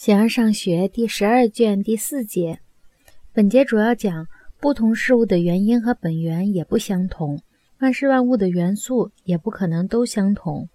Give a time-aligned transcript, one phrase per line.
[0.00, 2.60] 形而上学第十二卷第四节，
[3.34, 4.28] 本节主要讲
[4.58, 7.38] 不同事物的原因和本源也不相同，
[7.80, 10.70] 万事万物的元素也不可能都相同。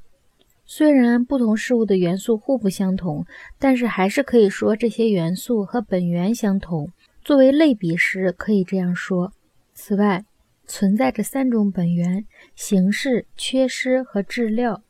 [0.64, 3.26] 虽然不同事物的元素互不相同，
[3.58, 6.92] 但是还是可以说这些元素和本源相同。
[7.24, 9.34] 作为类比时，可以这样说。
[9.74, 10.24] 此外，
[10.68, 14.84] 存在着三种本源：形式、缺失和质料。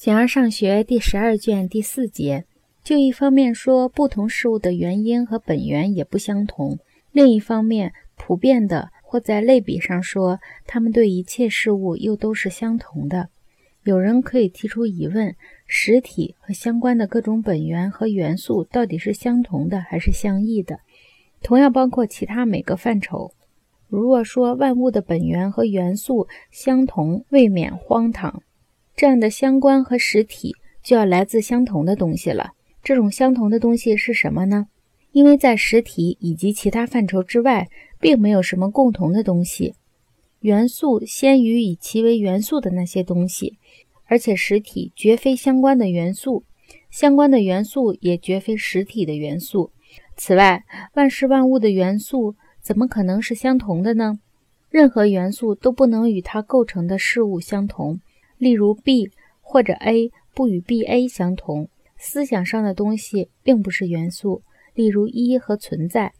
[0.00, 2.46] 形而上学第十二卷第四节，
[2.82, 6.78] 就一方面说不同事物的原因和本源也不相同；
[7.12, 13.28] 另一方面，普遍的或在类比上说，它们对一切事物又都是相同的。
[13.84, 15.36] 有人可以提出疑问：
[15.66, 20.80] 实体和相关的各种本源和元素到底是相同的还是相异的？
[21.42, 23.34] 同样包括其他每个范畴。
[23.86, 28.42] 如若说万物的本源和元素相同，未免荒唐。
[29.00, 32.50] 这样的相关和实体就要来自相同的东西了。
[32.82, 34.66] 这种相同的东西是什么呢？
[35.12, 39.74] 因为在实体以及其他范畴之外，并没有什么共同的东西。
[40.40, 43.56] 元素先于以其为元素的那些东西，
[44.04, 46.44] 而且实体绝非相关的元素，
[46.90, 49.70] 相关的元素也绝非实体的元素。
[50.18, 54.18] 此外，万事万物的元素怎么可能是相同的呢？
[54.68, 57.98] 任何元素都不能与它构成的事物相同。
[58.40, 59.10] 例如，B
[59.40, 61.68] 或者 A 不与 BA 相同。
[61.96, 64.42] 思想上的东西并不是元素，
[64.74, 66.14] 例如一和存在，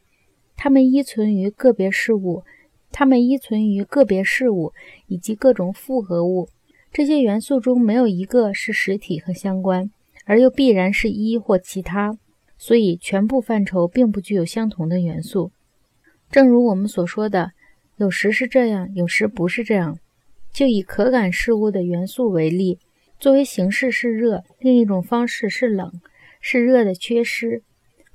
[0.55, 2.45] 它们依存于个别事物，
[2.93, 4.75] 它们依存于个别事物
[5.07, 6.51] 以及各种复合物。
[6.93, 9.91] 这些元素中没有一个是实体和相关，
[10.27, 12.19] 而又必然是一或其他，
[12.59, 15.51] 所以全部范畴并不具有相同的元素。
[16.31, 17.53] 正如我们所说的，
[17.97, 19.99] 有时是这样，有时不是这样。
[20.53, 22.79] 就以可感事物的元素为例，
[23.19, 25.93] 作为形式是热，另一种方式是冷，
[26.41, 27.63] 是热的缺失；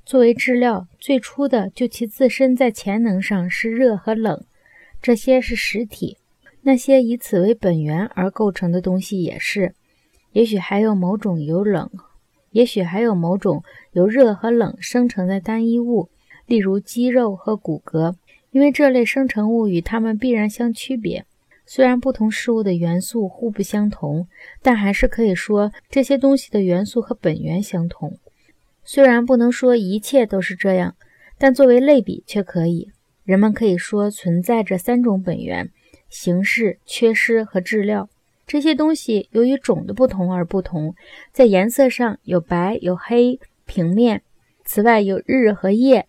[0.05, 4.45] 作为质料，最初的就其自身在潜能上是热和冷，
[5.02, 6.17] 这些是实体。
[6.64, 9.76] 那些以此为本源而构成的东西也是。
[10.31, 11.89] 也许还有某种由冷，
[12.52, 16.10] 也许还有某种由热和冷生成的单一物，
[16.45, 18.15] 例如肌肉和骨骼，
[18.52, 21.26] 因为这类生成物与它们必然相区别。
[21.65, 24.27] 虽然不同事物的元素互不相同，
[24.61, 28.17] 但还是可以说这些东西的元素和本源相同。
[28.83, 30.95] 虽然不能说一切都是这样，
[31.37, 32.92] 但作为类比却可以。
[33.23, 35.71] 人们可以说存在着三种本源：
[36.09, 38.08] 形式、缺失和质料。
[38.45, 40.93] 这些东西由于种的不同而不同，
[41.31, 44.21] 在颜色上有白、有黑、平面。
[44.64, 46.05] 此外，有日和夜，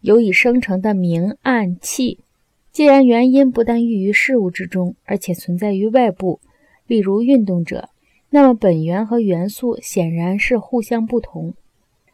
[0.00, 2.20] 有已生成的明暗气。
[2.72, 6.40] 既然原因不但寓于事物之中，而且存在于外部，
[6.86, 7.88] 例如运动者，
[8.30, 11.54] 那么本源和元素显然是互相不同。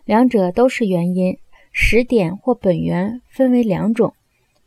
[0.07, 1.37] 两者都是原因，
[1.73, 4.15] 始点或本源分为两种：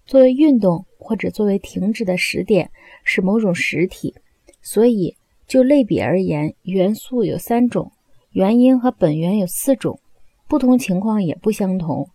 [0.06, 2.70] 作为运动或者作为停止的始点
[3.04, 4.14] 是某种实体。
[4.62, 5.16] 所以
[5.48, 7.92] 就类比而言，元素有三种，
[8.32, 10.00] 原因和本源有四种，
[10.48, 12.08] 不同情况也不相同。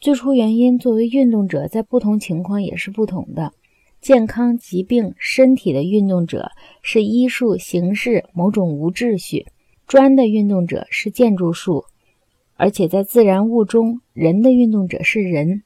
[0.00, 3.52] 最初原因作为运动者，在不同情况也是不同的。
[4.00, 9.44] 健康、疾病、身体的运动者是医术、形式、某种无秩序；
[9.86, 11.84] 专的运动者是建筑术，
[12.56, 15.64] 而且在自然物中，人的运动者是人。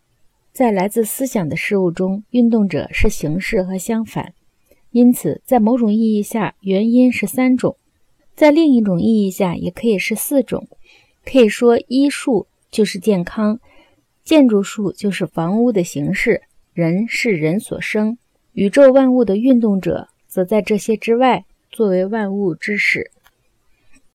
[0.52, 4.34] 在来自思想的事物中，运动者是形式和相反。
[4.90, 7.76] 因此，在某种意义下，原因是三种；
[8.34, 10.66] 在另一种意义下，也可以是四种。
[11.24, 13.60] 可以说，医术就是健康。
[14.24, 16.40] 建筑术就是房屋的形式，
[16.72, 18.16] 人是人所生，
[18.52, 23.10] 宇宙万物的运动者则在这些之外，作为万物之始。